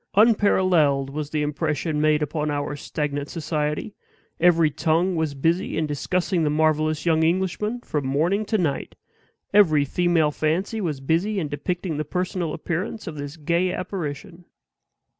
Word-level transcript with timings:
Unparalleled 0.15 1.11
was 1.11 1.29
the 1.29 1.43
impression 1.43 2.01
made 2.01 2.23
upon 2.23 2.49
our 2.49 2.75
stagnant 2.75 3.29
society; 3.29 3.93
every 4.39 4.71
tongue 4.71 5.15
was 5.15 5.35
busy 5.35 5.77
in 5.77 5.85
discussing 5.85 6.43
the 6.43 6.49
marvelous 6.49 7.05
young 7.05 7.21
Englishman 7.21 7.79
from 7.81 8.07
morning 8.07 8.43
to 8.43 8.57
night; 8.57 8.95
every 9.53 9.85
female 9.85 10.31
fancy 10.31 10.81
was 10.81 11.01
busy 11.01 11.37
in 11.39 11.47
depicting 11.49 11.97
the 11.97 12.03
personal 12.03 12.51
appearance 12.51 13.05
of 13.05 13.15
this 13.15 13.37
gay 13.37 13.71
apparition. 13.71 14.45